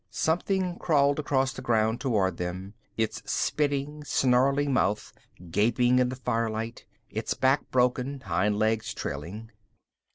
Something 0.09 0.77
crawled 0.79 1.19
across 1.19 1.53
the 1.53 1.61
ground 1.61 2.01
toward 2.01 2.37
them, 2.37 2.73
its 2.97 3.21
spitting, 3.31 4.03
snarling 4.03 4.73
mouth 4.73 5.13
gaping 5.51 5.99
in 5.99 6.09
the 6.09 6.15
firelight, 6.15 6.87
its 7.11 7.35
back 7.35 7.69
broken, 7.69 8.21
hind 8.21 8.57
legs 8.57 8.95
trailing. 8.95 9.51